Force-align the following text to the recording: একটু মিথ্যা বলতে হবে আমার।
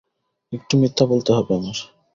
একটু 0.53 0.73
মিথ্যা 0.77 1.05
বলতে 1.05 1.31
হবে 1.33 1.51
আমার। 1.55 1.77